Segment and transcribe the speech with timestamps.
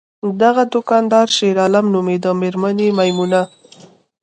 [0.41, 3.41] دغه دوکاندار شیرعالم نومیده، میرمن یې میمونه!